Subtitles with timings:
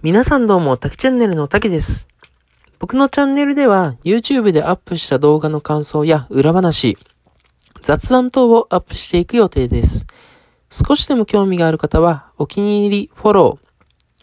[0.00, 2.06] 皆さんどうも、たけチャンネルのたけです。
[2.78, 6.96] 僕のチャンネルでは、YouTube でアップした動画の感想や裏話、
[7.82, 10.06] 雑談等をアップしていく予定です。
[10.70, 13.58] 少しでも興味がある方は、お気に入り、フォロ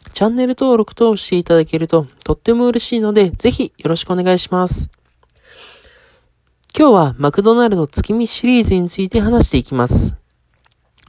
[0.07, 4.89] ー、チャンネル登録等していただけるととっても嬉しいので、ぜひよろしくお願いします。
[6.73, 10.15] 今日はマクドナルド月見シリーズについて話していきます。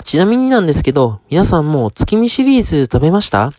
[0.03, 3.53] ちなみになんですけど、皆さんも月見シリーズ食べました？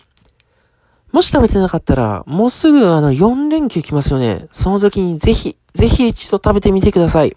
[1.18, 4.46] もし食べてなかったら、もうすぐあの4連休来ますよね。
[4.52, 7.36] その時にぜひ、ぜひ一度食べてみてください。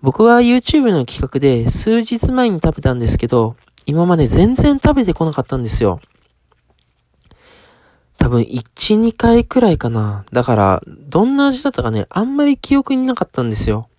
[0.00, 6.00] 僕は YouTube の企画で数日前に食べたんですけど、今まで全然食べてこなかったんですよ。
[8.16, 8.62] 多分1、
[9.02, 10.24] 2回くらいかな。
[10.32, 13.90] だから、どんな味だったかね、あんまり記憶になかったんですよ。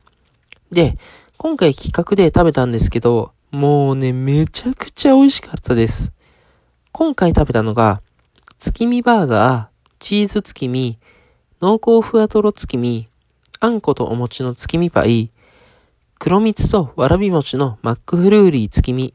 [0.72, 0.98] で、
[1.38, 6.12] 今回企画で食べたんですけど、もうね、めちゃくちゃ美味しかったです。
[6.92, 8.02] 今回食べたのが、
[8.66, 10.98] 月見バーガー、チーズ月見、
[11.62, 13.08] 濃厚ふわとろ月見、
[13.60, 15.30] あんことお餅の月見パイ、
[16.18, 19.14] 黒蜜とわらび餅のマックフルーリー月見、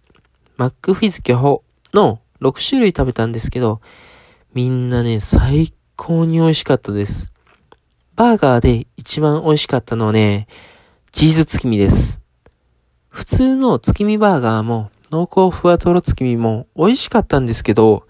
[0.57, 3.81] マックフィズ巨峰の6種類食べたんですけど、
[4.55, 7.33] みんなね、最高に美味しかったです。
[8.15, 10.47] バーガーで一番美味しかったのはね、
[11.11, 12.21] チーズ月見です。
[13.09, 18.07] 普通の月見バーガーも濃厚ふわとろ月見も美味しかったんですけど、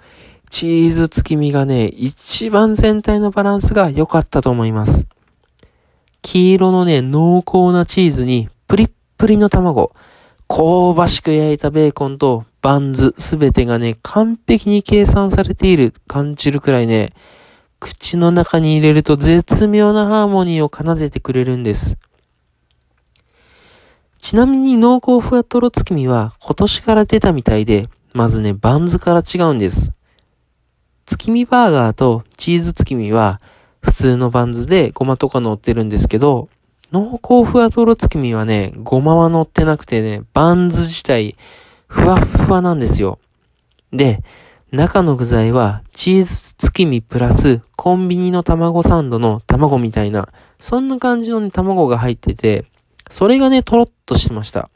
[0.50, 5.06] チーズ月見がね、一番全体のバランスが良かったと思います。
[6.22, 9.92] 黄色のね、濃厚なチーズに、プリップリの卵、
[10.48, 17.12] 香ばしく焼いたベーコンとバンズ、すべてがね、完璧に計算されている感じるくらいね、
[17.78, 21.96] 口の中に入れると絶妙なハーモニーを奏でてくれるんです。
[24.18, 29.92] ちなみに濃厚ふわとろ月見は今年から出たみたいで、まずね、バンズから違うんです。
[31.10, 33.40] 月見バーガーとチーズ月見は
[33.82, 36.48] 普通のバンズでごまとか乗ってるんですけど、
[36.92, 41.36] 濃厚ふわとろ月見はね、ごまは乗ってなくてね、バンズ自体
[41.88, 43.18] ふわふわなんですよ。
[43.92, 44.22] で、
[44.70, 50.28] 中の具材はチーズ月見プラスコンビニの卵サンドの卵みたいな、
[50.60, 52.66] そんな感じのね、卵が入ってて、
[53.10, 54.70] それがね、とろっとしてました。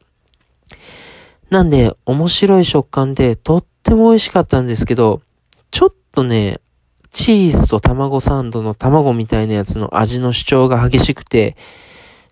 [1.48, 5.22] なんで、面白い食感でとっても美味しかったんですけど、
[6.14, 6.60] とね、
[7.12, 11.56] チーズと卵サンドの卵みたいなやつの味の主張が激しくて、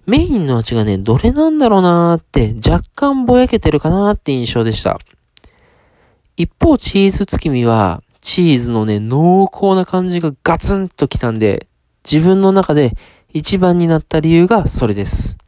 [0.06, 4.98] メインの味がね、どれなんだろうなーって若干ぼやけてるかなーって印象でした。
[6.36, 11.68] 一方、チーズ月見は、チーズのね、濃厚な感じがガツンときたんで、
[12.04, 12.92] 自分の中で
[13.32, 15.38] 一番になった理由がそれです。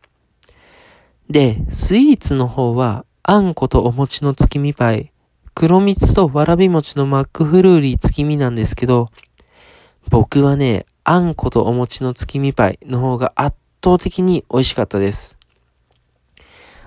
[1.30, 5.10] で、スイーツの方は、あんことお餅の月見パイ、
[5.54, 9.10] 黒蜜とわらび餅のマックフルーリー月見なんですけど、
[10.10, 15.38] 僕はね、あんことお餅の月見パイの方が圧倒的に美味しかったです。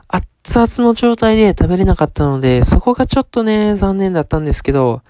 [0.10, 5.02] 熱々の状態で食べれなかったので、そこがちょっとね、残念だったんですけど、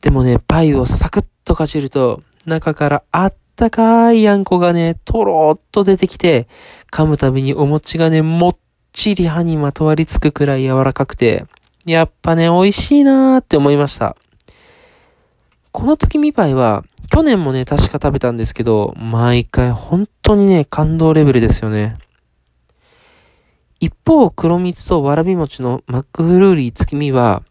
[0.00, 6.48] でもね、パイをサクッとかじると、中からあったかいあんこがね、とろーっと出てきて、
[6.90, 8.56] 噛むたびにお餅がね、もっ
[8.92, 11.46] ちり歯にまとわりつくくらい柔らかくて、
[11.86, 14.16] やっぱね、美味しいなーって思いました。
[15.72, 21.96] この月見パイは、去年もね、確か食べたんですけど、毎回本当にね、感動レベルですよね。
[23.80, 27.42] 一方、黒蜜とわらび餅のマックフルーリー月見は、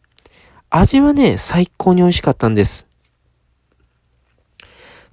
[0.70, 2.88] 味はね、最高に美味しかったんです。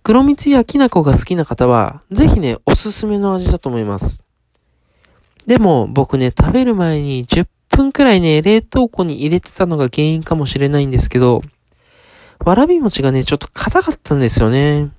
[0.03, 4.25] 黒蜜やきな粉が好きな方は、ぜひね、おすすめの味だと思います。
[5.47, 11.43] でも、僕ね、食べる前に10分くらいね、冷凍庫に入れてたのが原因かもしれないんですけど、
[12.45, 14.91] わらび餅がね、ちょっと硬かったんですよね。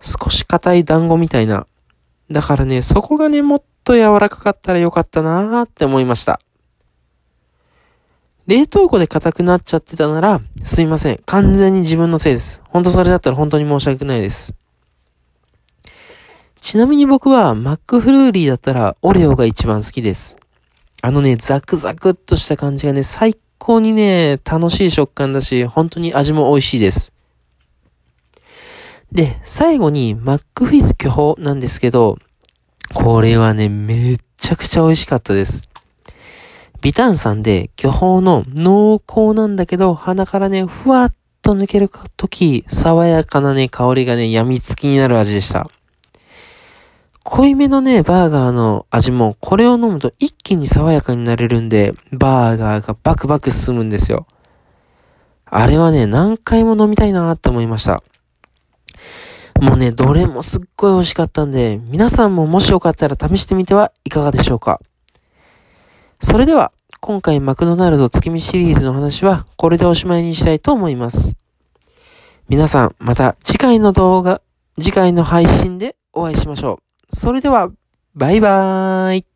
[0.00, 1.66] 少し硬い団子みたいな。
[2.30, 6.40] だからね、そこがね、もっと柔らかかったらよかったなーって思いました。
[8.46, 11.20] 冷凍庫で硬くなっちゃってたなら、すいません。
[11.26, 12.62] 完全に自分のせいです。
[12.68, 14.54] ほんとそれだったら本当に申し訳ないです。
[16.60, 20.36] ちなみに僕はマックフルーリーだったらオレオが一番好きです。
[21.02, 27.14] あのね、ザクザクっとした感じがね、最高にね、楽しい食感だし、本当に味も美味しいです。
[29.10, 32.18] で、最後にマックフィズ巨峰なんですけど、
[32.92, 35.68] これはね、めっちゃくちゃ美味しかったです。
[36.82, 45.70] ビタンさんで巨峰の濃厚なんだけど、鼻からね、ふわっと抜けるとき、爽やかなね、香りがね、病みつきになる味でした。
[47.22, 54.26] 濃いめのね、バーガーの味も、これを飲むと一気に爽やかになれるんで、バーガーがバクバク進むんですよ。
[55.44, 58.02] あれはね、何回も飲みたいなって思いました。
[59.60, 64.80] もうね、どれもすっごい美味しかったんで、皆さんももしよかったら試してみてはいかがでしょうか。
[66.20, 71.34] それでは、今回マクドナルド月見シリーズの話はこれでおしまいにしたいと思います。
[72.48, 74.42] 皆さん、また次回の動画、
[74.78, 76.89] 次回の配信でお会いしましょう。
[77.10, 77.70] それでは、
[78.14, 79.29] バイバーイ。